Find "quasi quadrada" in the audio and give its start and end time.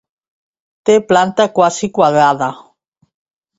1.61-2.51